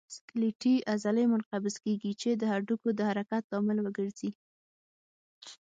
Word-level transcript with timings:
سکلیټي 0.15 0.75
عضلې 0.93 1.25
منقبض 1.33 1.75
کېږي 1.83 2.11
چې 2.21 2.29
د 2.35 2.43
هډوکو 2.51 2.89
د 2.97 2.99
حرکت 3.09 3.43
لامل 3.51 3.77
وګرځي. 3.81 4.29